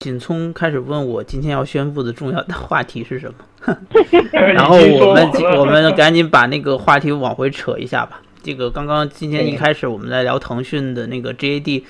[0.00, 3.76] 锦聪开始问我今天要宣布的重要的话题是什么，
[4.30, 5.28] 然后我们
[5.58, 8.20] 我们赶紧把那个话题往回扯一下吧。
[8.40, 11.82] 这个刚刚今天一开始我们在聊腾讯的那个 GAD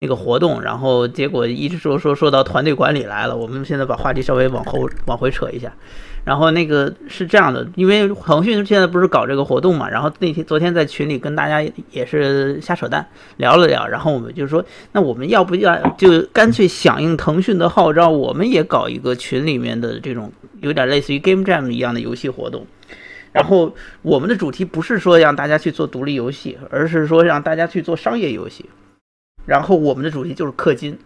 [0.00, 5.72] 那个活动，然后结果一直说说说到团队管理来了，我们现在把话题稍微往后往回扯一下。
[6.24, 13.06] 然后那个是这样的，因为腾讯现在不是搞这个活动嘛，然后那天昨天在群里跟大家也是瞎扯淡
[13.36, 22.66] 聊了聊，然后我们就说，那我们要不要就干脆响应腾讯的号召，我们也搞一个群里面的这种有点类似于 Game Jam 一样的游戏活动。
[23.32, 28.70] 然后我们的主题不是说让大家去做独立游戏，而是说让大家去做商业游戏。
[29.44, 30.98] 然后我们的主题就是氪金。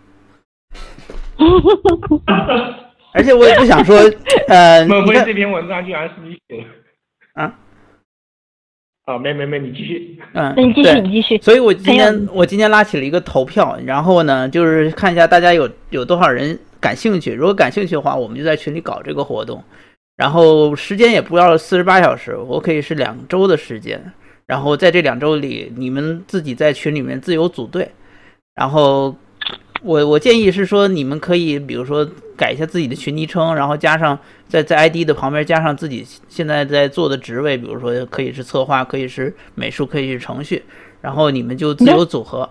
[3.19, 3.99] 而且我也不想说，
[4.47, 7.43] 呃，莫非这篇文章居然是你写的？
[7.43, 7.53] 啊？
[9.07, 10.17] 啊，没没没，你继续。
[10.35, 11.37] 嗯，那你继续，你继续。
[11.39, 17.33] 所以我今天我今天拉起了一个投票，然后呢，就是看一下大家有有多少人感兴趣。
[17.33, 19.65] 如果感兴趣的话，我们就在群里搞这个活动。
[20.17, 24.01] 然后时间也不要四十八小时，我可以是两周的时间。
[24.47, 27.91] 然后在这两周里，你们自己在群里面自由组队，
[28.55, 29.17] 然后。
[29.83, 40.65] 我我建议是说，你们可以比如说改一下自己的群昵称，然后加上在在 ID 的旁边加上自己现在在做的职位，比如说可以是策划，可以是美术，可以是程序，
[41.01, 42.49] 然后你们就自由组合。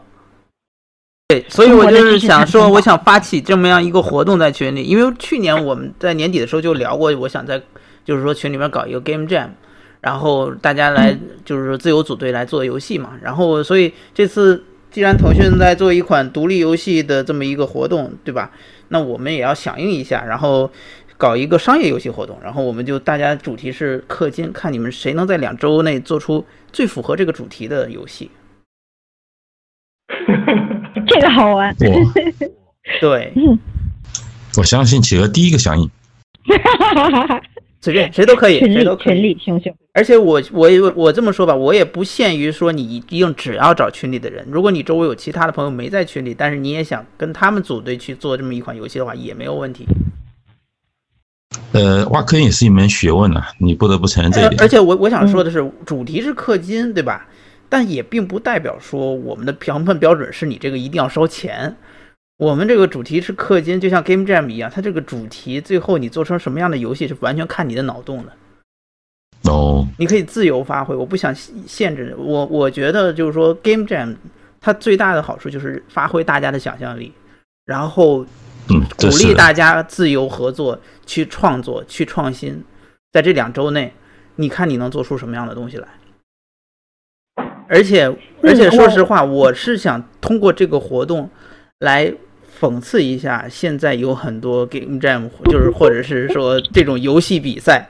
[1.28, 7.62] 对，所以我就是想说，我想发起这么样一个活动在群里，因为去年我们在年底的时候就聊过，我想在
[8.06, 9.50] 就是说群里面搞一个 Game Jam，
[10.00, 14.64] 然后大家来就是说自由组队来做游戏嘛，然后所以这次。
[14.90, 18.52] 既然腾讯在做一款独立游戏的这么一个活动，对吧？
[18.90, 20.72] 那我们也要响应一下，然后
[21.18, 22.40] 搞一个商业游戏活动。
[22.42, 28.32] 然后我们就大家主题是氪金，看你们谁能在两周内做出最符合这个主题的游戏。
[31.08, 31.76] 这个好玩。
[33.02, 33.34] 对，
[34.58, 35.90] 我相信企鹅第一个响应。
[37.82, 39.16] 随便谁都可以，谁都可以。
[39.16, 39.76] 群里熊熊。
[39.94, 44.46] 而且我我我这么说吧，我也不限于说你一定只要找群里的人。
[44.50, 49.86] 如果你周围有其他的朋友没在群里，但是你也想跟他们组队去做这么一款游戏的话，也没有问题。
[51.72, 54.62] 呃，挖坑也是一门学问啊，你不得不承认这一点。
[54.62, 57.28] 而且我我想说的是，主题是氪金，对吧？
[57.70, 61.76] 但也并不代表说我们的评判标准是你这个一定要收钱。
[62.38, 69.52] 我们这个主题是氪金，就像 Game Jam 一样，它这个主题最后你做成什么样的游戏是完全看你的脑洞的。
[69.52, 72.46] 哦，你可以自由发挥，我不想限制我。
[72.46, 74.16] 我觉得就是说 Game Jam
[74.62, 77.12] 它最大的好处就是发挥大家的想象力，
[77.66, 78.24] 然后
[78.98, 82.64] 鼓励大家自由合作、去创作、去创新。
[83.12, 83.92] 在这两周内，
[84.36, 85.88] 你看你能做出什么样的东西来？
[87.68, 88.06] 而且
[88.44, 91.28] 而且说实话，我是想通过这个活动
[91.80, 92.14] 来。
[92.60, 97.88] 讽刺一下，现在有很多 game jam，就是或者是说这种游戏比赛，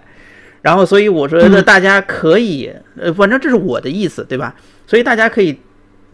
[0.61, 4.53] 然后所以我说那大家可以，呃，反正这是我的意思，对吧？
[4.85, 5.57] 所以大家可以，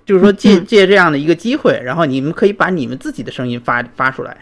[0.05, 4.37] 就是说借借这样的一个机会，然后你们可以把你们自己的声音发发出来。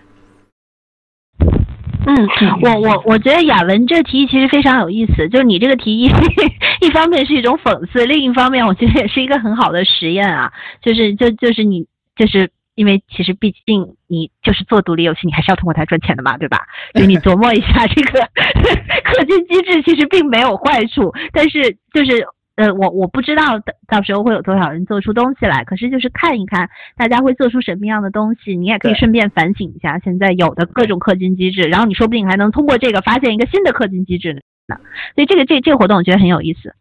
[2.05, 2.15] 嗯，
[2.63, 6.11] 我我我觉得雅文这提议其实非常有意思，就是你这个提议，
[6.81, 10.51] 一方面是一种讽刺，另一方面我觉得也是一个很好的实验啊，
[10.81, 11.85] 就是就就是你
[12.17, 12.49] 就是。
[12.75, 16.59] 因为其实毕竟你就是做独立游戏，你还是要通过它赚钱的嘛，对吧？
[16.93, 18.19] 所以你琢磨一下这个
[19.03, 21.13] 氪金机制，其实并没有坏处。
[21.33, 25.63] 但是就是呃，我我不知道到到时候会有多少人做出东西来。
[25.63, 34.75] 可是就是看一看大家会做出什么样的东西，你也可以顺便反省一下现在有的各种氪金机制，然后你说不定还能通过这个发现一个新的氪金机制呢。
[35.15, 36.73] 所以这个这这个活动我觉得很有意思。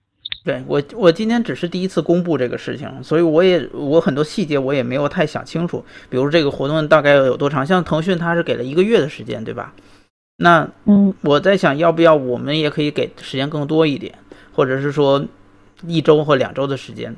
[0.42, 5.84] 对我，我今天只是第一次公布这个事情，所以我也我很多细节我也没有太想清楚。
[6.08, 7.66] 比如这个活动大概有多长？
[7.66, 9.74] 像腾讯它是给了一个月的时间，对吧？
[10.38, 14.14] 那嗯，我在想要不要我们也可以给时间更多一点，
[14.54, 15.22] 或者是说
[15.86, 17.14] 一周或两周的时间。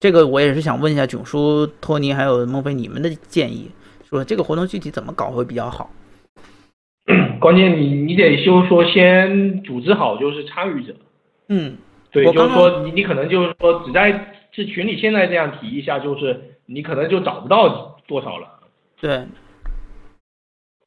[0.00, 3.70] 这个我也是想问一下囧叔、托尼还有孟非你们的建议，
[4.10, 5.90] 说这个活动具体怎么搞会比较好？
[7.40, 10.94] 关键你你得就是说先组织好，就是参与者，
[11.48, 11.78] 嗯。
[12.14, 18.48] 对，就是说你你可能就是说只在这群里现在这样提一下，就是你可能就找不到多少了。
[19.00, 19.24] 对，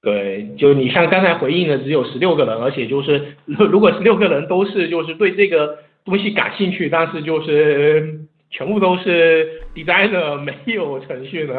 [0.01, 11.55] 对，就你像刚才回应的只有十六个人，而且就是如果十六个人都是就是对这个东西感兴趣，但是就是全部都是 designer 没有程序呢？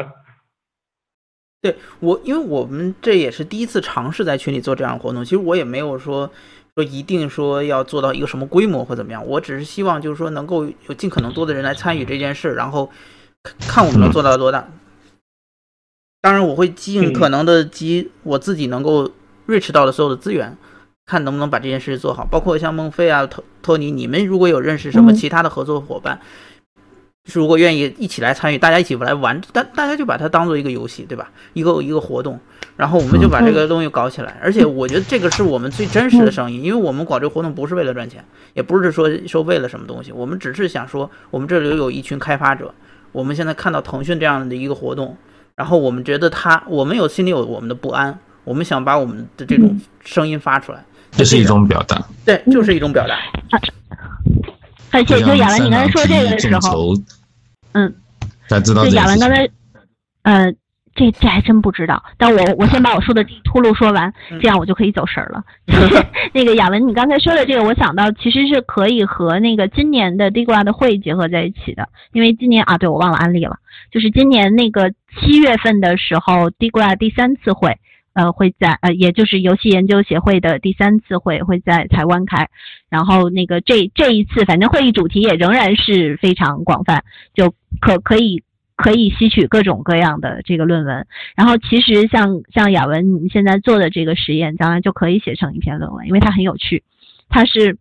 [1.61, 6.31] 对我，因为我们这也是第一次尝试在群里做这样的活动，其实我也没有说。
[6.79, 12.89] 说一定说要做到一个什么规模或怎么样，我只是希望就是说能够有尽可能多的人来参与这件事，然后
[13.67, 14.69] 看我们能做到多大。
[16.21, 19.11] 当然，我会尽可能的集我自己能够
[19.47, 20.57] reach 到的所有的资源，
[21.05, 22.25] 看能不能把这件事做好。
[22.25, 26.21] 包括像孟非啊、托托尼，你们如果有认识什么其他的合作伙伴，
[27.33, 31.29] 如果愿意一起来参与，大家一起来玩，大大家就把它当做一个游戏，对吧？
[31.53, 32.39] 一个一个活动，
[32.75, 34.37] 然后我们就把这个东西搞起来。
[34.43, 38.23] 而且我觉得这个是我们最真实的声音，因为我们搞这个活动不是为了赚钱，
[38.53, 42.73] 也不是说说为了什么东西，我们只是想说，我们这里有一群开发者，
[43.11, 45.17] 我们现在看到腾讯这样的一个活动。
[45.55, 53.17] 然后我们觉得他，我们有心里有我们的不安，我们想把我们的这种声音发出来，这是一种表达，对，就是一种表达。
[54.91, 56.95] 而且就亚文，你刚才说这个的时候，
[57.73, 57.93] 嗯，
[58.47, 58.85] 才知道。
[58.87, 59.49] 亚文刚才，
[60.23, 60.53] 呃。
[60.95, 64.11] 这这还真不知道，但我我先把我说的秃噜说完，
[64.41, 65.41] 这样我就可以走神了。
[66.33, 73.59] 那个雅文，你刚才说的这个，我想到其实是可以和那个今年的 Digua 的会结合在一起的，因为今年啊，对我忘了安利了，
[73.93, 74.91] 就是今年那个
[75.21, 77.77] 七月份的时候，Digua 第三次会，
[78.13, 82.49] 呃，会在呃，也就是游戏研究协会的第三次会会在台湾开，
[82.89, 87.03] 然后那个这这一次，反正会议主题也仍然是非常广泛，
[87.33, 88.43] 就可可以。
[88.81, 96.81] 可以吸取各种各样的这个论文，然后其实像像雅文你现在做的这个实验，将来就可以写成一篇论文，因为它很有趣，
[97.27, 97.77] 它是，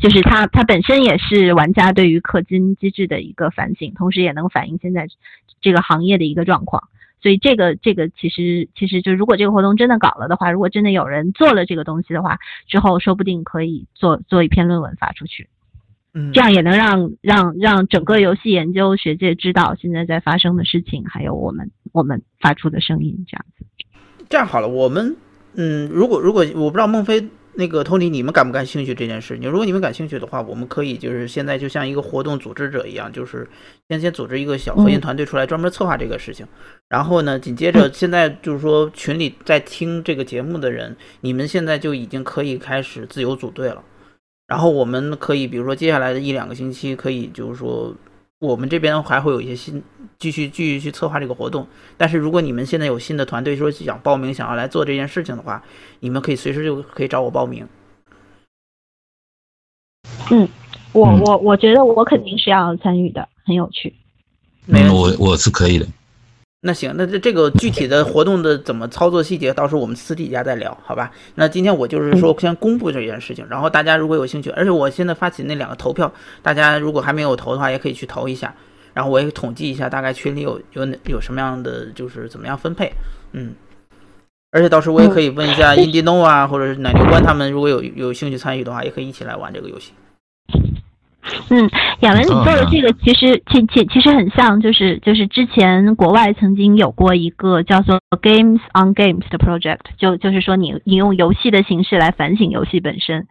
[0.00, 5.06] 就是它它本身也是玩家对于氪金机制的一个反省，同时也能反映现在
[5.60, 6.88] 这个行业的一个状况，
[7.22, 15.48] 所以这个这个其实其实就如果这个活动真的搞了的话，如果真的有人做了这个东西的话，之后说不定可以做做一篇论文发出去。
[16.14, 23.64] 嗯这样也能让让让整个游戏研究学界知道现在在发生的事情，还有我们我们发出的声音，这样子。
[24.28, 25.16] 这样好了，我们
[25.54, 29.36] 嗯，如果如果我不知道孟非那个托尼，你们感不感兴趣这件事？
[29.36, 33.46] 你如果你们感兴趣的话，我们可以就是现在就像一个活动组织者一样，就是
[33.88, 36.46] 先先组织一个小核心团队出来，专门策划这个事情。
[36.88, 43.82] 然后呢，紧接着现在就是说群里在听这个节目的人，你们现在就已经可以开始自由组队了。
[44.46, 47.94] 然后我们可以，比如说接下来的一两个星期，可以就是说，
[48.42, 49.80] 我们这边还会有一些新，
[50.18, 51.64] 继续继续去策划这个活动。
[51.96, 55.62] 但是如果你们现在有新的团队说想报名，想要来做这件事情的话，
[56.00, 57.68] 你们可以随时就可以找我报名。
[60.32, 60.48] 嗯，
[60.92, 63.94] 我我我觉得我肯定是要参与的，很有趣。
[64.66, 65.86] 嗯，我我是可以的。
[66.64, 71.10] 那行，那这这个具体的活动的怎么操作细节，到时候我们私底下再聊，好吧？
[71.34, 78.54] 那今天我就是说先公布这件事情，然后大家如果有兴趣，而且我现在发起那两个投票，大家如果还没有投的话，也可以去投一下，
[78.94, 82.92] 然后我也统计一下大概群里有有哪有什么样的，就是怎么样分配，
[83.32, 83.54] 嗯，
[84.52, 89.90] 而且到时候我也可以问一下印第诺啊，或者是奶牛官他们，如果有有兴趣参与的话，也可以一起来玩这个游戏。
[91.54, 91.68] 嗯，
[92.00, 103.26] 亚文，你做的这个其实其其其实很像，就是就是之前国外曾经有过一个叫做 Games on Games 的 project，就就是说你你用游戏的形式来反省游戏本身。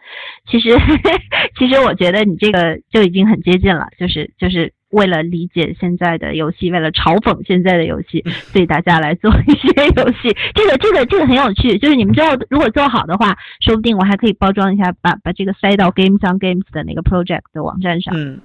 [0.48, 0.70] 其实
[1.58, 4.72] 其实我觉得你这个就已经很接近了，就是就是。
[4.92, 10.36] 为了理解现在的游戏，为了嘲讽现在的游戏，所以大家来做一些游戏。
[10.54, 11.78] 这个、这个、这个很有趣。
[11.78, 18.14] 就是你们知道，如果做好的话，说不定我还可以包装一下，把把这个塞到 Games on Games 的那个 project 的网站上。
[18.16, 18.40] 嗯，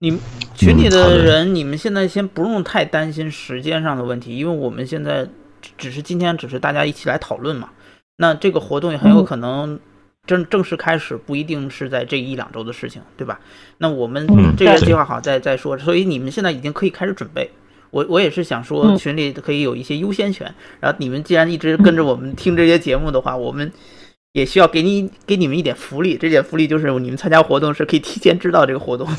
[0.00, 0.20] 你们
[0.54, 5.28] 群里的人，你们现在先不用太担心时间上的问题，因为我们现在
[5.76, 7.70] 只是今天只是大家一起来讨论嘛。
[8.16, 9.78] 那这个活动也很有可能。
[10.26, 13.38] 正正式开始不一定是在这一两周的事情，对吧？
[13.78, 15.78] 那我们这个计划好再再说。
[15.78, 17.50] 所以你们现在已经可以开始准备。
[17.90, 20.52] 我我也是想说，群里可以有一些优先权。
[20.80, 23.72] 然后你们既然一直跟着我们听这些节目的话，我们
[24.32, 26.16] 也需要给你给你们一点福利。
[26.16, 29.06] 这点福利就是你们参加活动是可以提前知道这个活动。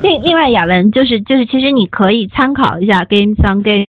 [0.00, 3.84] 另另外，雅文就是就是，其实你可以参考一下 Games on Game。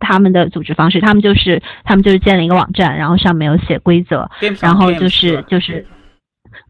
[0.00, 4.28] 他们的组织方式，他们就是他们就是建了一个网站，然后上面有写规则，
[4.60, 5.86] 然后就是就是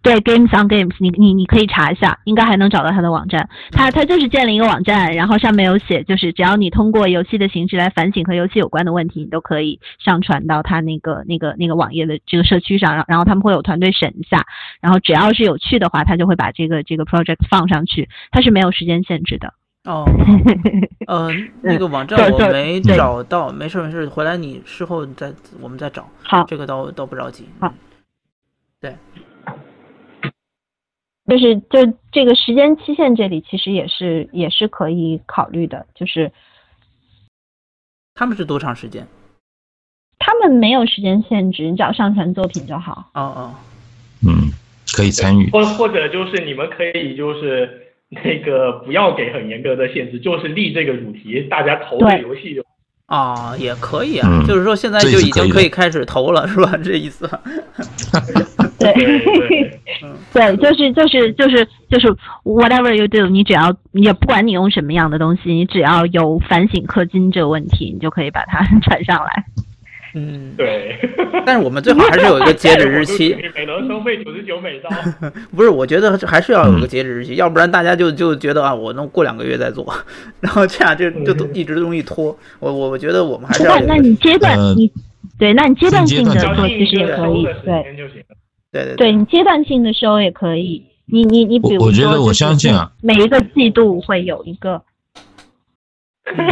[0.01, 3.49] 对 Games on Games，你你你可以查一下，应该还能找到他的网站。
[3.73, 14.45] 他他就是建了一个网站，然后上面有写，就是只要你通过游戏的形式来反省和游戏有关的问题，你都可以上传到他那个那个那个网页的这个社区上，然后他们会有团队审一下，
[14.81, 19.55] 然后只要是有趣的话，他就会把这个这个 project 放上去，它是没有时间限制的。
[19.85, 20.05] 哦，
[21.09, 21.29] 呃，
[21.61, 26.09] 那个网站我没找到，没事没事，回来你事后再我们再找。
[26.23, 27.49] 好，这个倒倒不着急。
[27.59, 27.75] 好，
[28.81, 28.95] 对，
[31.27, 36.31] 就是就这个时间期限这里其实也是也是可以考虑的，就是
[38.15, 39.05] 他们是多长时间？
[40.21, 43.11] 他们没有时间限制，你只要上传作品就好。
[43.15, 43.55] 哦哦，
[44.25, 44.53] 嗯，
[44.97, 47.82] 可以参与，或或者就是你们可以就是。
[48.13, 52.63] 那个不要给很严格的限制，就是立这个主题，大家投的游戏就。
[53.07, 56.75] 啊，也可以啊，就是说现在就已经可以开始投了，是吧？
[56.83, 57.29] 这意思。
[58.81, 58.93] 对，
[60.33, 62.09] 对，就是就是就是就是
[62.45, 69.45] whatever you do，你只要也不管你用什么样的东西，你只要有反省氪金这个问题，你就可以把它 传上来。
[70.15, 70.99] 嗯，对，
[71.47, 73.35] 但是我们最好还是有一个截止日期。
[73.57, 74.91] 每轮收费九十九美刀。
[75.57, 79.87] 不是，我觉得还是要有个截止日期，要不然大家就就觉得啊，我能过两个月再做，
[80.41, 82.37] 然后这样就就都一直容易拖。
[82.61, 83.81] 我我我觉得我们还是要。
[83.81, 84.93] 那你阶段你
[85.39, 87.97] 对，那你阶段性的做其实也可以，对
[88.71, 90.83] 对对，对你阶段性的收也可以。
[91.07, 94.83] 你你你，比如我觉得我相信啊，每一个季度会有一个。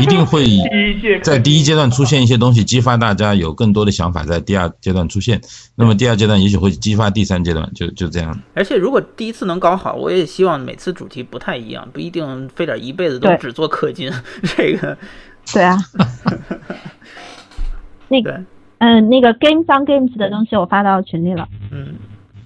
[0.01, 0.45] 一定会
[1.23, 5.41] 在第一阶段出现一些东西，激发大家有更多的想法，在第二阶段出现。
[5.75, 8.39] 那么第二阶段也许会激发第三阶段，就就这样。
[8.55, 14.11] 而且如果第一次能搞好，我也希望每次主题不太一样，不一定非得一辈子都只做氪金。
[14.57, 14.97] 这个，
[15.53, 15.79] 对啊。
[18.09, 18.43] 那个，
[18.79, 21.47] 嗯，那个 Game on Games 的东西我发到群里了。
[21.71, 21.95] 嗯，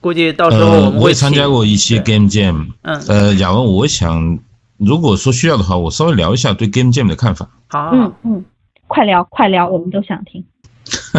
[0.01, 2.69] 估计到时候我们会参加过一期 Game Jam。
[2.83, 4.39] 嗯，呃，亚文，我想。
[4.77, 7.49] 如果说需要的话，我稍微聊一下对 Game Jam 的看法。
[7.69, 8.45] 好，嗯嗯，
[8.89, 10.45] 快聊快聊，我们都想听。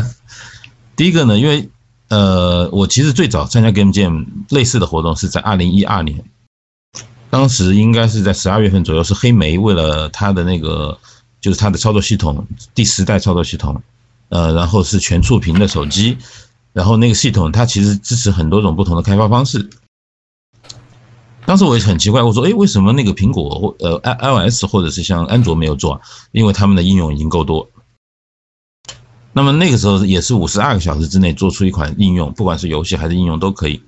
[0.96, 1.70] 第一个呢，因为
[2.10, 6.24] 呃，我其实最早参加 Game Jam 类似的活动是在二零一二年，
[7.30, 10.98] 当时应该是在十二月份左右，是黑莓为了它的那个
[11.42, 13.82] 就是它的操作系统第十代操作系统，
[14.30, 16.18] 呃，然后是全触屏的手机，
[16.74, 19.70] 然后那个系统它其实支持很多种不同的开发方式。
[21.46, 26.02] 当时我也很奇怪，我说，哎，为什么那个苹果或呃 i iOS 或者是像安卓没有做？
[26.32, 27.68] 因为他们的应用已经够多。
[29.32, 33.82] 那么那个时候也是五十二个小时之内做出一款应用，不管是游戏还是应用都可以。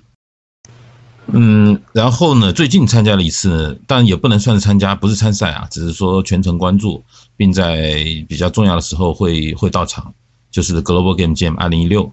[1.27, 7.03] 嗯，然后呢，最近参加了一次，但也不能算是参加，不是参赛啊，只是说全程关注，
[7.35, 10.13] 并在比较重要的时候会会到场，
[10.51, 12.11] 就是 Global Game Jam 二零一六，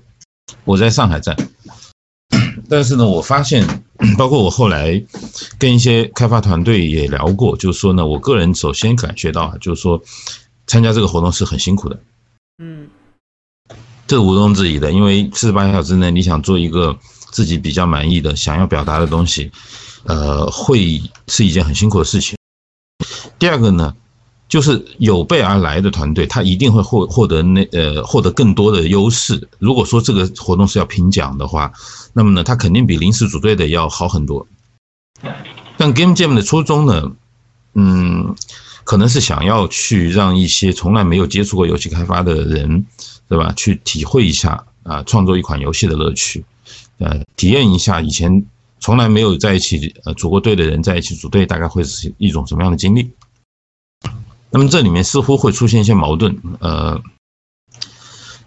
[0.64, 1.36] 我在上海站。
[2.68, 3.83] 但是呢，我发现，
[4.16, 5.02] 包括我后来
[5.58, 10.02] 跟一些开发团队也聊过，就是说呢，我个人首先感觉到啊，就是说
[10.66, 11.98] 参加这个活动是很辛苦的。
[12.58, 12.88] 嗯，
[14.06, 16.98] 这毋庸置疑的，因为四十八小时内你想做一个
[17.30, 19.50] 自己比较满意的、想要表达的东西，
[20.04, 22.36] 呃，会是一件很辛苦的事情。
[23.38, 23.94] 第二个呢。
[24.48, 29.48] 就是有备而来的团队，他一定会获获得那呃获得更多的优势。
[29.58, 31.72] 如果说这个活动是要评奖的话，
[32.12, 34.46] 那么呢，他肯定比临时组队的要好很多。
[35.76, 37.10] 但 Game Jam 的初衷呢，
[37.72, 38.34] 嗯，
[38.84, 42.86] 可能是想要去让一些从来没有接触过游戏开发的人，
[43.28, 43.52] 对吧？
[43.56, 46.44] 去体会一下啊，创作一款游戏的乐趣，
[46.98, 48.44] 呃，体验一下以前
[48.78, 53.10] 从来没有在一起呃组过队的人在一起组队，大概会是一种什么样的经历。
[54.54, 57.02] 那么这里面似乎会出现一些矛盾，呃，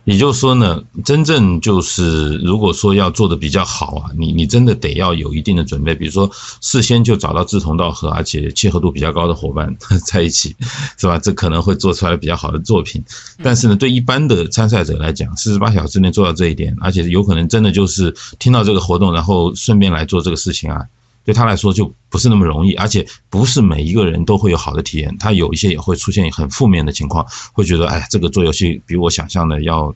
[0.06, 9.76] 也就是说呢，真正就是如果说要做的比较好啊，你你真的得要有一定的准备，比如说事先就找到志同道合而且契合度比较高的伙伴
[10.08, 10.56] 在一起，
[10.98, 11.20] 是吧？
[11.20, 13.04] 这可能会做出来比较好的作品。
[13.44, 20.86] 但是呢，对一般的参赛者来讲，四十八小时内做到这一点，而且有可能真的就是听到这个活动，然后顺便来做这个事情啊。
[21.28, 29.94] 对他来说就不是那么容易，而且不是每一个人都会有好的体验，他有一些也会出现很负面的情况，会觉得哎，这个做游戏比我想象的要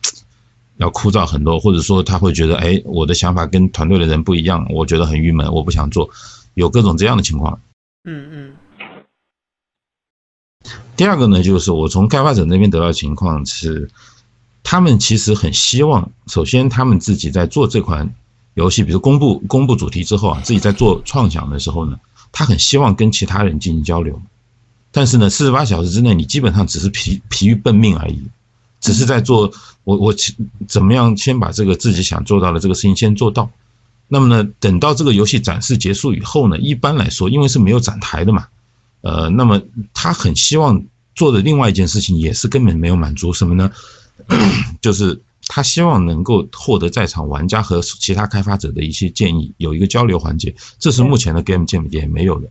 [0.75, 6.09] 要枯燥很多，或者说他会觉得哎，我的想法跟团队的人不一样，我觉得很郁闷，我不想做，
[6.55, 7.57] 有各种这样的情况。
[8.03, 8.53] 嗯嗯。
[10.97, 13.89] 第二个呢，就是我从开发者那边得到的情况是，
[14.63, 18.13] 他们其实很希望，首先他们自己在做这款。
[18.55, 21.97] 游戏，比如公布公布主题之后啊，自己在做创想的时候呢，
[22.33, 24.21] 他很希望跟其他人进行交流，
[24.91, 28.21] 但是呢，四十八小时之内，你基本上只是疲疲于奔命而已，
[28.81, 29.49] 只是在做
[29.85, 30.13] 我我
[30.67, 33.49] 怎么样先把这个自己想做到的这个事情先做到。
[34.09, 38.47] 那么呢，等到这个游戏展示结束以后呢，一般来说，因为是没有展台的嘛，
[38.99, 39.61] 呃，那么
[39.93, 40.83] 他很希望
[41.15, 43.71] 做的另外一件事情也是根本没有满足什么呢？
[44.81, 45.21] 就是。
[45.47, 52.47] 他希望能够获得在场玩家和其他开发者的一些建议，有一个交流环节，这是目前的 Game Jam 也没有的。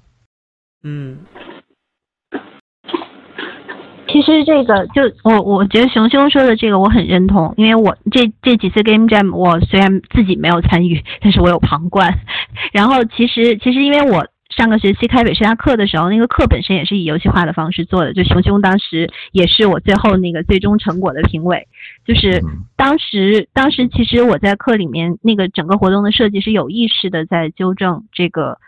[0.83, 1.19] 嗯，
[4.09, 12.21] 其实这个就我我觉得熊兄说的这个我很认同，因为我这这几次 Game Jam 我虽然自己没有参与，但是我有旁观。
[12.73, 14.27] 然后其实其实因为我。
[14.51, 18.13] 上个学期开北师大课的时候，那个课本身也是以游戏化的方式做的。
[18.13, 21.69] 就熊熊当时也是我最后那个最终成果的评委。
[22.05, 22.43] 就是
[22.77, 28.59] 当时，当时其实我在课里面那个整个活动的设计是有意识的在纠正这个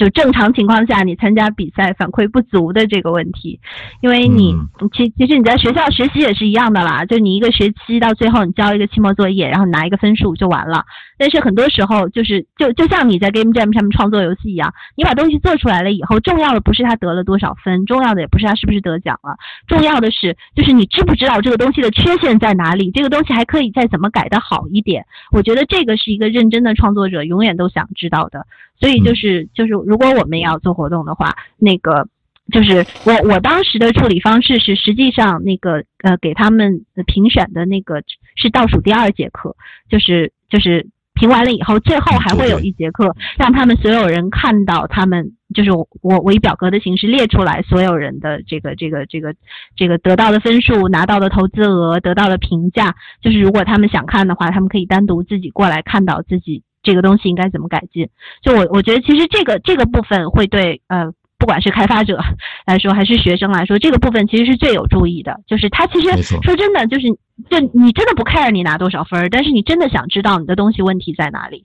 [0.00, 3.60] 就正常情况下，你参加比赛反馈不足的这个问题，
[4.00, 4.56] 因为你
[4.96, 10.86] 其其实你在学校学习也是一样的啦，就你一个学期到最后你交一个期末作业，然后拿一个分数就完了。
[11.18, 25.04] 但是很多时候就是就就像你在 Game Jam 上面创作游戏一样，你把东西做出来了以后，重要的不是他得了多少分，重要的也不是他是不是得奖了，重要的是就是你知不知道这个东西的缺陷在哪里，这个东西还可以再怎么改的好一点。
[25.30, 28.46] 我觉得这个是一个认真的创作者永远都想知道的。
[28.80, 32.08] 所以就是就是，如果我们要做活动的话，那个
[32.50, 38.02] 就是我我当时的处理方式是，实际上那个呃给他们评选的那个
[38.36, 39.54] 是倒数第二节课，
[39.88, 45.86] 就是就是评完了以后，最后还会有一节课，让他们所有人看到他们就是我
[46.24, 49.34] 我以表格的形式列出来所有人的这个这个这个
[49.76, 56.62] 这个得到的分数、拿到的投资额、得到的评价，就是如果他们想看的话，他们可以单独自己过来看到自己。
[56.82, 58.08] 这个东西应该怎么改进？
[58.42, 62.18] 就我我觉得，其实这个这个部分会对呃，不管是开发者
[62.66, 65.40] 来说，还是学生来说，这个部分其实是最有注意的。
[65.46, 67.08] 就是他其实说真的，就是
[67.50, 71.64] 就你真的不 care 你拿多少分儿，但是你真的想知道你的东西问题在哪里。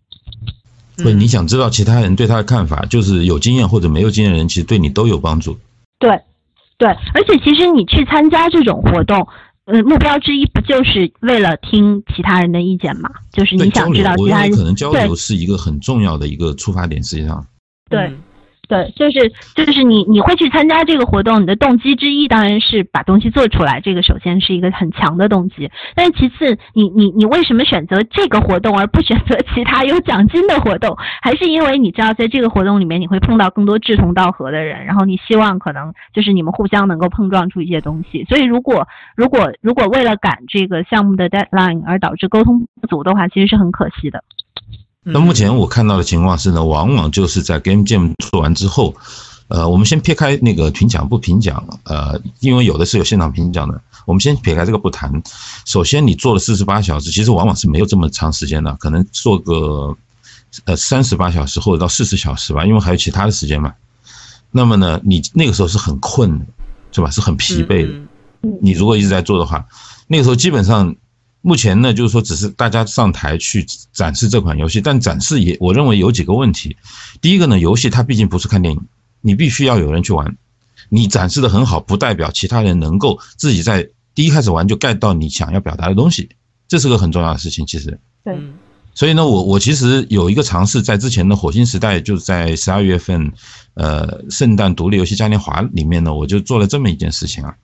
[0.97, 5.57] 对，你想知道其他人对他的看法，就是有经验或者没有经验的人，其实对你都有帮助。
[5.99, 6.21] 对，
[6.77, 9.27] 对，而且其实你去参加这种活动。
[9.65, 13.09] 嗯，目标之一不就是为了听其他人的意见嘛？
[13.31, 17.45] 就是你想知道其他人，可能交流是一个很重要的一个出发点，实际上。
[17.89, 18.11] 对。
[18.67, 25.69] 对，就是就是你你会去参加这个活动，你的动机之一当然是把东西做出来，这个首先是一个很强的动机。
[25.93, 30.97] 但是其次，你你你为什么选择这个活动而不选择其他有奖金的活动？
[31.21, 38.23] 还是因为你知道在这个活动里面你会碰到更多志同道合的人，然后你希望可能就是你们互相能够碰撞出一些东西。
[38.25, 44.23] 所以如果如果如果为了赶这个项目的 deadline 而导致沟通不足的话，其实是很可惜的。
[45.07, 48.95] 那目前我看到的情况是呢，往往就是在 Game Jam 做完之后，
[49.49, 55.21] 呃，我们先撇开那个评奖不评奖，呃，因为有的是有现场评奖的，我们先撇开这个不谈。
[55.65, 59.95] 首先，你做了四十八小时，其实往往是没有这么长时间的，可能做个
[60.65, 63.71] 呃三十八小时或者到四十小时吧，因为还有其他的时间嘛。
[64.49, 66.47] 那么呢，你那个时候是很困，
[66.91, 67.11] 是吧？
[67.11, 67.93] 是很疲惫的。
[68.59, 69.67] 你如果一直在做的话，
[70.07, 70.95] 那个时候基本上。
[71.45, 76.75] 目前呢，就是说，只是大家上台去展示这款游戏，但展示也，我认为有几个问题。
[77.21, 78.81] 第一个呢，游戏它毕竟不是看电影，
[79.21, 80.35] 你必须要有人去玩。
[80.89, 86.27] 你展示的很好，不代表其他人能够自己在第一开始玩就 get 到你想要表达的东西，
[86.67, 87.63] 这是个很重要的事情。
[87.67, 88.35] 其实，对。
[88.95, 93.31] 所以呢，我我其实有一个尝试，在之前的火星时代，就是在十二月份，
[93.75, 97.55] 呃，圣诞独立游戏嘉年华里面呢，我就做了这么一件事情啊。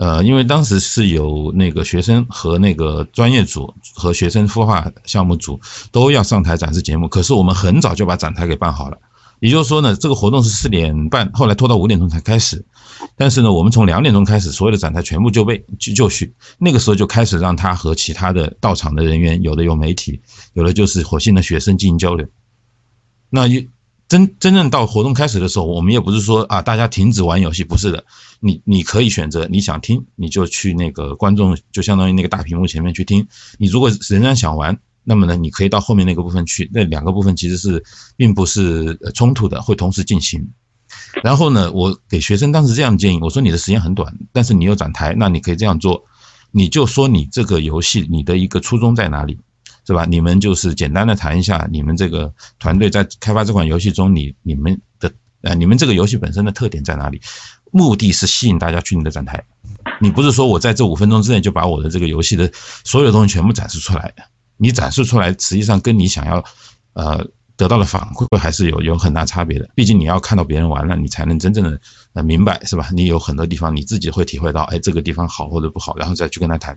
[0.00, 5.60] 呃，因为当时是有那个学生和那个专业组和学生孵化项目组
[5.92, 8.96] 都要上台展示节目，可是我们很早就把展台给办好了。
[9.40, 12.64] 也就是说呢，这个活动是四点半，后来拖到五点钟才开始。
[13.14, 16.32] 但是呢，我们从两点钟开始，所有的展台全部就备就就绪。
[16.56, 20.18] 那个时候就开始让他和其他的到场的人员，有的有媒体，
[20.54, 22.26] 有的就是火星的学生进行交流。
[23.28, 23.68] 那一。
[24.10, 28.04] 真真正到活动开始的时候，我们也不是说啊，大家停止玩游戏，不是的。
[28.40, 33.24] 你你可以选择你想听，你就去那个观众，就相当于那个大屏幕前面去听。
[33.56, 36.68] 你如果仍然想玩，那么呢，你可以到后面那个部分去。
[36.74, 37.84] 那两个部分其实是
[38.16, 40.44] 并不是冲突的，会同时进行。
[41.22, 46.02] 然后呢，我给学生当时这样建议，我说你的时间很短，但是你有展台，那你可以这样做，
[46.50, 49.38] 你就说你这个游戏你的一个初衷在哪里。
[49.86, 50.04] 是吧？
[50.04, 55.12] 你们就是简单的谈一下，你们这个团队在开发这款游戏中，你你们的
[55.42, 57.20] 呃，你们这个游戏本身的特点在哪里？
[57.72, 59.44] 目的是吸引大家去你的展台，
[60.00, 62.50] 你不是说我在这五分钟之内就把我的这个游戏的
[62.84, 64.12] 所有东西全部展示出来，
[64.56, 66.44] 你展示出来，实际上跟你想要
[66.94, 67.24] 呃
[67.56, 69.68] 得到的反馈还是有有很大差别的。
[69.74, 71.80] 毕竟你要看到别人玩了，你才能真正的
[72.12, 72.88] 呃明白，是吧？
[72.92, 76.76] 你有很多地方你自己会体会到，哎，这个地方好或者不好，然后再去跟他谈。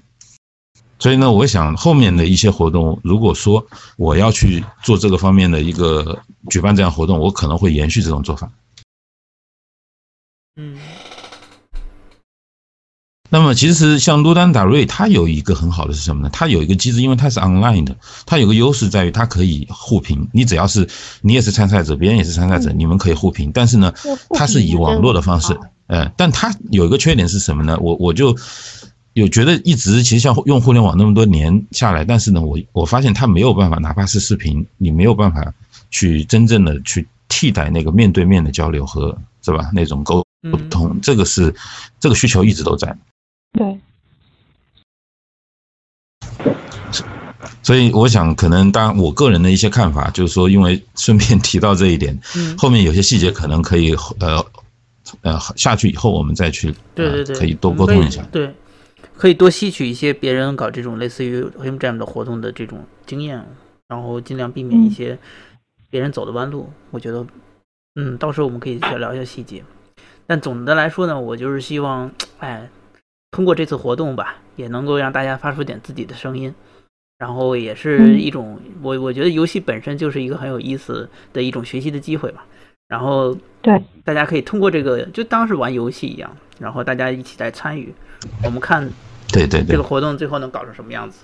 [0.99, 3.65] 所以呢，我想后面的一些活动，如果说
[3.97, 8.49] 我要去做这个方面的一个举办这样活动，我可能会延续这种做法。
[10.55, 10.77] 嗯。
[13.29, 16.29] 那么其实像卢丹达瑞，它有一个很好的是什么呢？
[16.31, 20.29] 它有一个机制，因为它是 online 的，它有个优势在于它可以互评。
[20.31, 20.87] 你只要是
[21.21, 23.51] 你也是参赛者，别人也是参赛者，你们可以互评。
[23.51, 23.91] 但是呢，
[24.29, 27.77] 它是以网络的方式，嗯，但它有一个缺点是什么呢？
[27.81, 28.37] 我我就。
[29.13, 35.53] 有觉得一直其实像用互联网那么多年下来，但是呢，我我发现它没有办法，哪怕是视频，你没有办法
[35.91, 40.25] 去真正的去替代那个面对面的交流和是吧那种沟
[40.69, 41.53] 通，这个是
[41.99, 42.97] 这个需求一直都在。
[43.53, 43.79] 对。
[47.61, 54.45] 所以我想，可能当然我个人的一些看法，就是说，因为顺便 提到这一点，嗯，后面有些细节可能可以呃
[55.21, 58.53] 呃下去以后我们再去，对对对，可以多沟通一下，对，
[59.23, 63.41] 可以多吸取一些别人搞这种类似于 Him Jam 的活动的这种经验，
[63.87, 65.17] 然后尽量避免一些
[65.89, 66.69] 别人走的弯路。
[66.91, 67.25] 我觉得，
[67.95, 69.63] 嗯，到时候我们可以再聊一下细节。
[70.27, 72.69] 但总的来说呢，我就是希望，哎，
[73.31, 76.53] 通过这次活动吧，也能够让大家发出点自己的声音。
[77.17, 82.45] 然后也是一种，我我觉得游戏本身就是一个很有意思的一种学习的机会吧。
[82.89, 87.93] 然后对，大家可以通过这个就当是玩游戏一样，然后大家一起来参与，
[88.43, 88.87] 我们看，
[89.33, 91.17] 对对对，这个活动最后能搞成什么样子？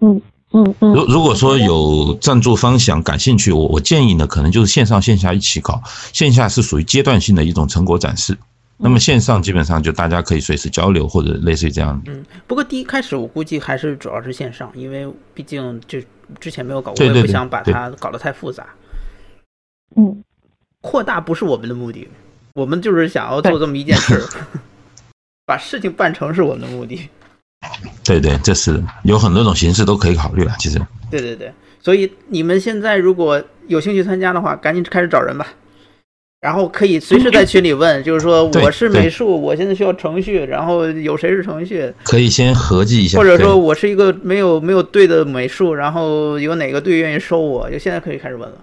[0.00, 0.92] 嗯嗯嗯。
[0.94, 8.38] 如如果说有赞助方想感兴趣，我我建议呢，可能就是线上线下一起搞，线下是属于阶段性的一种成果展示。
[8.76, 12.12] 那么线上基本上就大家可以随时交流或者类似于这样的。
[12.12, 16.00] 嗯，不过第一开始我估计还是主要是线上，因为毕竟就
[16.40, 18.66] 之前没有搞过，我也不想把它搞得太复杂。
[19.96, 20.24] 嗯，
[20.80, 22.08] 扩大不是我们的目的，
[22.54, 24.20] 我们就是想要做这么一件事，
[25.46, 27.08] 把事情办成是我们的目的。
[28.04, 30.78] 对对，这是有很多种形式都可以考虑了，其实。
[31.10, 35.46] 对对对，所以你们现在如果有兴趣参加的话，赶紧开始找人吧。
[36.40, 41.90] 然后可以随时在群里问，就是说我是美术，我现在需要程序，然后有谁是程序？
[42.04, 43.16] 可以先合计一下。
[43.16, 47.70] 或者说我是一个没有没有队的美术，然后有哪个队愿意收我？
[47.70, 48.58] 就现在可以开始问了。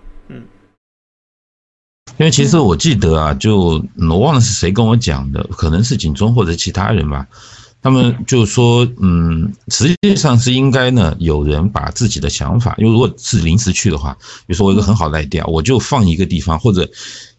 [2.21, 7.25] 因为其实我记得啊，就我忘了是谁跟我讲的，可能是景中或者其他人吧。
[7.81, 16.87] 他们就说，嗯，实际上是应该呢，有人把自己的想法，因为如果是临时去的话，比如说我有个很好的 idea，我就放一个地方或者。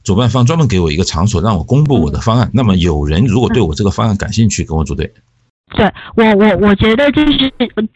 [0.03, 2.51] 主办方专门给我一个场所，让我公布我的方案。
[2.53, 5.15] 那么有人如果对我这个方案感兴趣，跟我组队。
[5.77, 7.53] 对我，我我觉得就是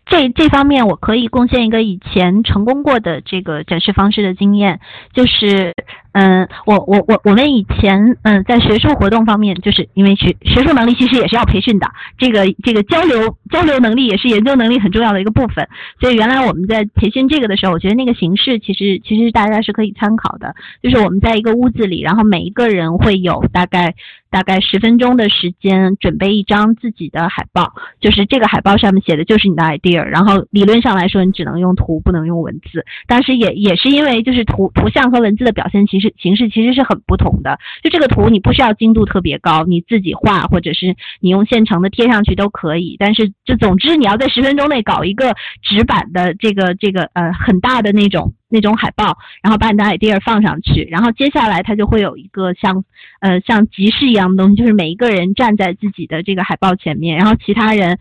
[0.07, 4.79] 这这方面，我可以贡献一个以前成功过的这个展示方式的经验，
[5.13, 5.75] 就是。
[6.19, 15.69] 嗯，我我我我们以前嗯在学术活动方面，就是因为学学术能力其实也是要培训的，这个这个交流交流能力也是研究能力很重要的一个部分。
[16.01, 23.95] 所以原来我们在培训这个的时候，我觉得那个形式其实其实大家是可以参考的，就是我们在一个屋子里，然后每一个人会有大概
[24.31, 36.06] 大概十分钟的时间准备一张自己的海报，就是这个海报上面写的就是你的 idea，然后理论上来说你只能用图不能用文字，但是也也是因为就是图图像和文字的表现其实。
[36.19, 42.97] 形式其实是很不同的，就这个图你不需要精度特别高，你自己画或者是你用现成的贴上去都可以。
[42.99, 52.85] 但是就总之你要在十分钟内搞一个纸板的这个这个呃很大的那种那种海报，然后把你的 idea 放上去，然后接下来它就会有一个像
[53.21, 57.99] 呃像集市一样的东西，就是每一个人站在自己的这个海报前面，然后其他人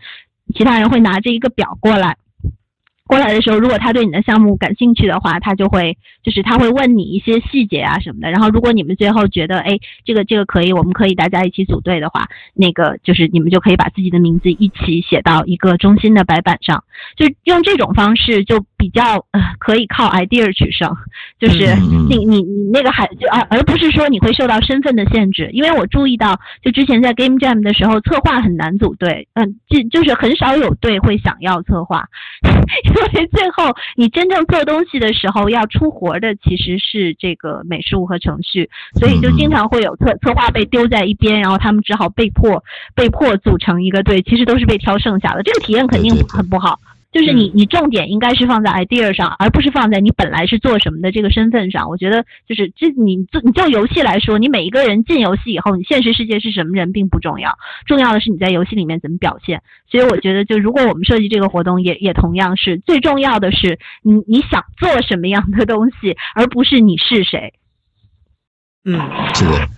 [0.54, 2.16] 其他人会拿着一个表过来。
[3.06, 8.30] 过来的时候，如果他对你的项目感兴趣的话，他就会就是他会问你一些细节啊什么的。
[8.30, 16.82] 然后如果你们最后觉得哎这个这个可以，我们可以大家一起组队的话，那个就是你们就可以把自己的名字一起写到一个中心的白板上，
[17.16, 20.92] 就用这种方式就比较呃可以靠 idea 取胜，
[21.38, 21.76] 就是
[22.08, 32.06] 你你你那个还就而而不是说你会受到身份的限制，因为我注意到就之前在 Game Jam 的时候策划很难组队，嗯就就是很少有队会想要策划。
[33.12, 42.62] 因为最后你真正做东西的时候要出活的其实是这个美术和程序，所以就经常会有策策划被丢在一边，然后他们只好被迫
[42.94, 46.78] 被迫组成一个队，其实都是被挑剩下的，这个体验肯定很不好。
[47.12, 51.88] 就是你，你重点应该是放在 idea 上，而不是放在你本来是做什么的这个身份上。
[51.88, 59.62] 我觉得，就是这你做你就游戏来说，你每一个人进游戏以后，你现实世界是什么人并不重要，重要的是你在游戏里面怎么表现。
[59.90, 67.54] 所以我觉得，就如果我们设计这个活动，也也同样是最重要的是你你想做什么样的东西，而不是你是谁。
[68.84, 69.00] 嗯，
[69.34, 69.68] 是的。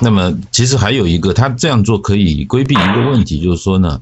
[0.00, 4.00] 那么其实还有一个，他这样做可以规避一个问题，就是说呢。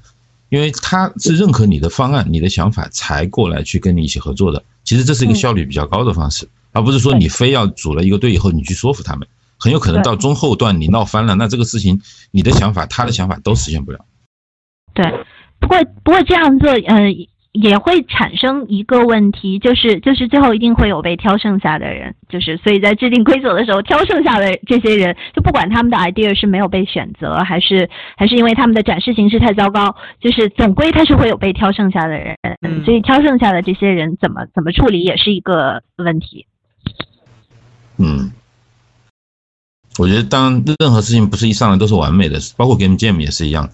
[0.50, 4.62] 因为他是认可你的方案、你的想法才过来去跟你一起合作的。
[4.84, 9.26] 其实这是一个效率比较高的方式，而不是说你非要组了一个队以后你去说服他们，
[9.58, 14.04] 很有可能到中后段你闹翻了，那这个事情你的想法、他的想法都实现不了。
[14.92, 15.04] 对，
[15.58, 17.14] 不过不过这样做，嗯。
[17.52, 32.36] 也会产生一个问题，就是就是最后一定会有被挑剩下的人，就是所以在制定规则的时候，挑剩下的这些人，就不管他们的 idea 是没有被选择，还是还是因为他们的展示形式太糟糕，就是总归他是会有被挑剩下的人，
[32.84, 36.46] 所以挑剩下的这些人怎么怎么处理也是一个问题。
[37.98, 38.30] 嗯，
[39.98, 43.68] 我觉得当任何事情不是一上来都是完美的，包括 Game Jam 也是一样。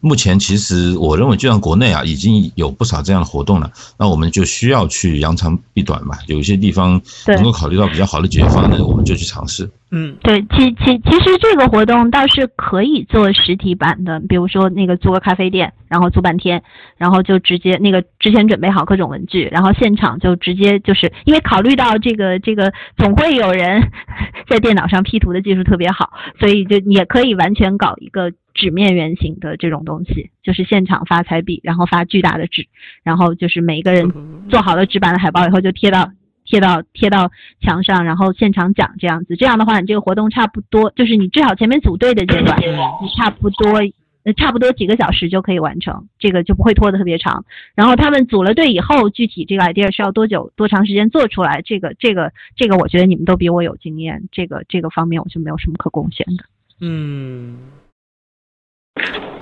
[0.00, 3.70] 目前其实我认为，就像国内啊，已经有不少这样的活动了。
[3.98, 6.18] 那我们就需要去扬长避短嘛。
[6.26, 9.70] 有一些地方能够考虑到比较好的解决方案，我们就去尝试。
[9.90, 16.62] 嗯，对，其其其实这个活动倒是可以做实体版的，比如说那个租个咖啡店，然后租半天，
[16.96, 23.90] 然后就直接那个之前准备好各种文具，然后现场就直接就是因为考虑到这个这个总会有人
[24.48, 28.32] 在电脑上 P 图的技术特别好，所以就也可以完全搞一个。
[28.52, 32.66] 纸面原型的这种东西，就是现场发彩笔，然后发巨大的纸，
[33.04, 34.12] 然后就是每一个人
[34.50, 36.10] 做好了纸板的海报以后就贴到
[36.50, 39.36] 贴到贴到墙上，然后现场讲这样子。
[39.36, 43.78] 这样的话，你这个活动差不多就是你至少前面组队的阶段，你差不多
[44.24, 47.44] 呃差不多几个小时就可以完成，这个就不会拖得特别长。
[47.76, 56.44] 然后他们组了队以后，具体这个 idea 需要多久多长时间做出来，这个这个这个我觉得你们都比我有经验，这个这个方面我就没有什么可贡献的。
[56.80, 57.56] 嗯。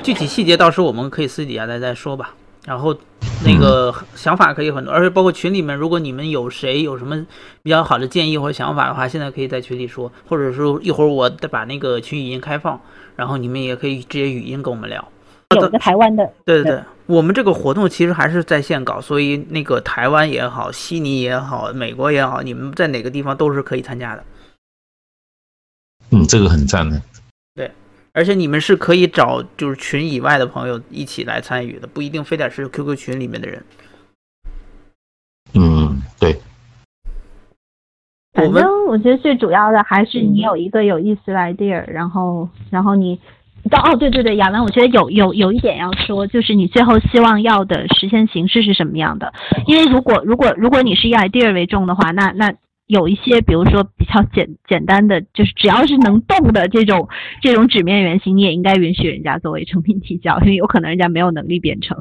[0.03, 2.35] 具体细节到时候我们可以私底下再再说吧。
[2.69, 2.95] 然后
[3.43, 7.27] 那个想法可以很多，而且包括群里面，如果你们有谁有什么
[7.63, 12.79] 比较好的建议或者想法的话，现在可以在群里说，或者说一会儿我再把那个群语音开放，
[13.17, 15.03] 然后你们也可以直接语音跟我们聊。
[15.57, 24.23] 有个台湾的，对对对，我们这个活动其实还是在线搞，所以那个台湾也好，悉尼也好，美国也好，你们在哪个地方都是可以参加的。
[26.11, 27.01] 嗯，这个很赞的。
[28.19, 33.63] 而且你们是可以找就是群以外的朋友一起来参与的，不一定非得是 QQ 群里面的人。
[35.55, 36.37] 嗯，对。
[38.33, 43.21] 反正我觉得最主要的还是你有一个有意思的 idea，然后然后你
[43.71, 49.33] 哦对对对，亚文，我觉得有有有一点要说，就是你最后希望要的实现形式是什么样的？
[49.69, 52.53] 因为如果如果如果你是以 idea 为重的话，那那。
[52.89, 57.09] 有一些，比如说比较简简单的，就是只要是能动的这种
[57.41, 61.97] 这种纸面原型，你也应该允许人家作为成品提交，因为有可能人家没有能力编程。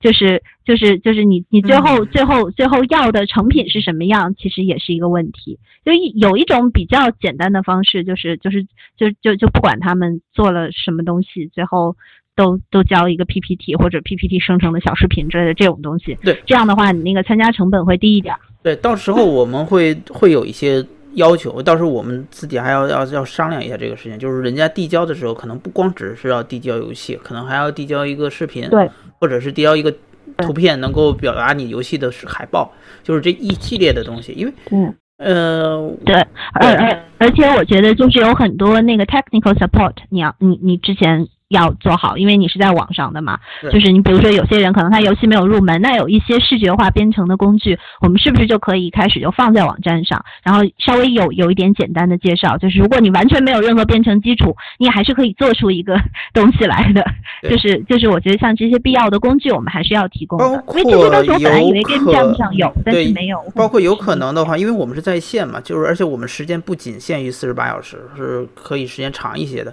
[0.00, 5.58] 就是就是就是你你最后最后最后要的成品是什么样，其实也是一个问题。
[5.84, 8.64] 就一有一种比较简单的方式，就是就是
[8.96, 11.96] 就就就不管他们做了什么东西，最后
[12.36, 16.16] 都都交一个 PPT 或者 PPT 生成的小视频之类的这种东西。
[16.22, 18.34] 对，这样的话你那个参加成本会低一点。
[18.62, 24.18] 对，到时候我们会会有一些要求，到时候我们自己还要要要商量一下这个事情。
[24.18, 28.90] 就是人家递交的时候，可能不光只是要递交游戏，可能还要递交一个视频，对，
[29.20, 29.94] 或者是递交一个
[30.38, 34.32] 图片，能够表达你游戏的海报，就是这一系列的东西。
[34.32, 36.14] 因为，嗯，呃，对，
[36.52, 41.28] 而而而且我觉得就是有很多那个 technical support，你要你你之前。
[41.48, 43.38] 要做好，因为你是在网上的嘛，
[43.72, 55.98] 就是你比如说有些人可能他游戏没有入门，那有一些视觉化编程的工具，我们是不是就可以一开始就放在网站上，然后稍微有有一点简单的介绍，就是如果你完全没有任何编程基础，你还是可以做出一个
[56.34, 57.04] 东西来的。
[57.42, 60.44] 就是就是我觉得像这些必要的工具，我们还是要提供的。
[60.68, 63.42] 因为这些东西我本来以为跟站上有，但是没有。
[63.54, 69.72] 包括有可能的话，因为我们是在线嘛，就是而且我们时间不仅限于四十八小时，是可以时间长一些的。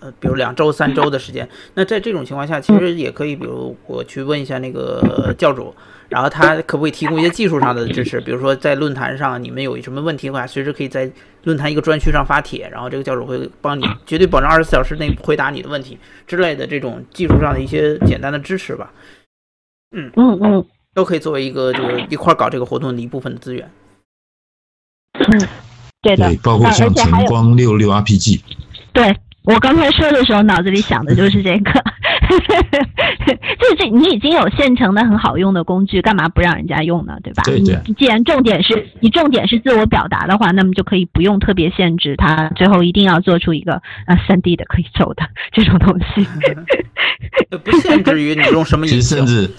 [0.00, 5.74] 呃，比如两周、三周的时间，那在这种情况下，其实也可以，比如我去问一下那个教主，
[6.08, 8.20] 然后他可不可以提供一些技术上的支持？
[8.20, 11.10] 比如说在论坛上，你们有什么问题的话，随时可以在
[11.42, 18.90] 论坛一个专区上发帖，然后这个教主会帮你，绝对保证二十四小时内回答你的问题之类的这种技术上的一些简单的支持吧。
[19.94, 23.70] 嗯嗯嗯，都可以作为一个就是一块搞这个活动的一部分的资源。
[25.12, 25.48] 嗯，
[26.00, 28.40] 对的，包括像晨光六六 RPG。
[28.94, 29.14] 对。
[29.44, 31.70] 我刚才说的时候，脑子里想的就是这个，
[33.60, 37.18] 就是这你已经有现成的很好用的工具，干嘛不让人家用呢？
[37.22, 37.42] 对吧？
[37.44, 37.78] 对对。
[37.98, 46.26] 既然重点是你重点是自我表达的话，那么就可以不用特别限制它，最后一定要做出一个呃三 D 的可以走的这种东西。
[47.62, 48.86] 不限制于你用什么。
[48.88, 49.50] 其实甚至，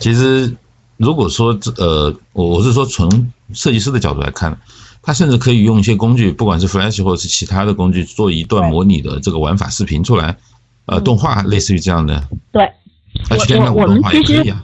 [0.00, 0.52] 其实
[0.96, 3.08] 如果说呃，我我是说从
[3.52, 4.58] 设计师的角度来看。
[5.02, 10.36] 它甚至可以用一些工具，不管是 Flash 或者是其他的工具，做一段模拟的这个玩法视频出来，
[10.86, 12.22] 呃，动画类似于这样的。
[12.52, 12.70] 对，
[13.28, 14.54] 我我们其实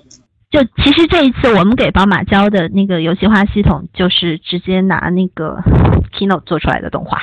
[0.50, 5.58] 就其实这一次我们给宝马交的那个游戏化系统，就是直接拿那个
[6.12, 7.20] Keynote 做出来的动画。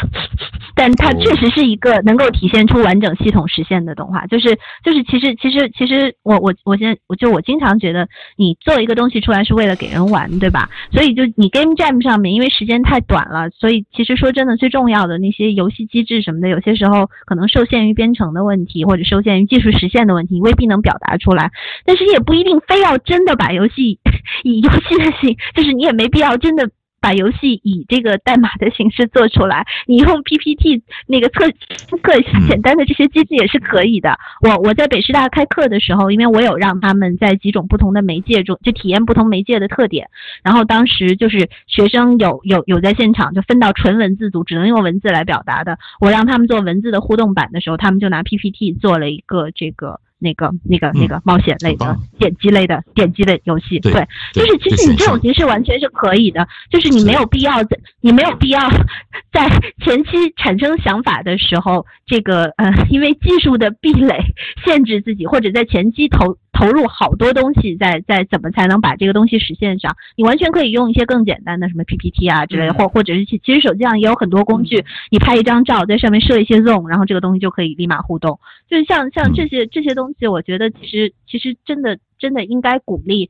[0.77, 10.69] 但它确实是一个能够体现出完整系统实现的动画，就是就是其实其实其实我我我现在我就我经常觉得你做一个东西出来是为了给人玩，对吧？
[10.91, 21.49] 所以就你 Game Jam 上面，因为时间太短了，所以其实说真的，最重要的那些游戏机制什么的，有些时候可能受限于编程的问题，或者受限于技术实现的问题，未必能表达出来。
[21.85, 23.97] 但是也不一定非要真的把游戏
[24.43, 26.69] 以游戏的形，就是你也没必要真的。
[27.01, 34.17] 把游戏以这个代码的形式做出来，你用 PPT 那个测测简单的这些机制也是可以的。
[34.41, 40.09] 我我在北师大开课的时候，因为我有让他们在几种不同的媒介中就体验不同媒介的特点，
[40.41, 49.99] 然后当时就是学生有有有在现场就分到纯文字组，只能用文字来表达的，我让他们做文字的互动版的时候，他们就拿 PPT 做了一个这个。
[50.25, 53.93] 那个、那个、那个冒险类的、点击类的、点击的游戏，对，
[54.33, 58.59] 就是其实你这种形式完全是可以的，就是你没有必要在，你没有必要
[59.31, 59.47] 在
[59.83, 64.19] 前期产生想法的时候，这个呃，因为技术的壁垒
[64.65, 66.37] 限制自己，或者在前期投。
[66.57, 69.93] 投入好多东西在在怎么才能把这个东西实现上？
[70.15, 78.39] 你完全可以用一些更简单的什么 PPT 啊之类，或或者是其其实手机上也有很多工具，你拍一张照在上面设一些 zone，然后这个东西就可以立马互动。
[78.69, 83.29] 就是像像这些这些东西，我觉得其实其实真的真的应该鼓励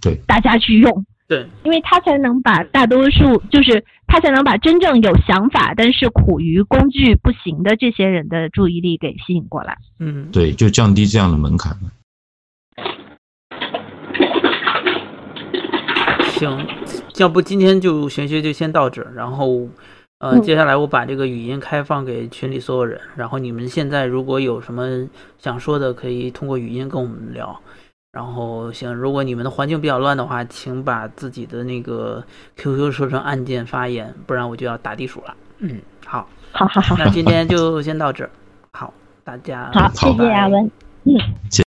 [0.00, 9.76] 对大家去用，对，因为他才能把大多数就是他才能把真正有想法但是苦于工具不行的这些人的注意力给吸引过来。
[9.98, 11.76] 嗯，对，就降低这样的门槛。
[16.38, 16.64] 行，
[17.18, 19.68] 要不今天就玄学就先到这儿，然后，
[20.18, 25.06] 呃，接下来我把这个语音开放给群里所有人，然后你们现在如果有什么
[25.38, 27.56] 想说的，可以通过语音跟我们聊。
[28.10, 32.24] 然后行，如果你们的环境比较乱的话，请把自己的那个
[32.56, 35.36] QQ 设成按键发言，不然我就要打地鼠了。
[35.58, 38.30] 嗯，好，好好好，那今天就先到这儿，
[38.72, 40.68] 好，大家好，谢谢阿文，
[41.04, 41.64] 嗯。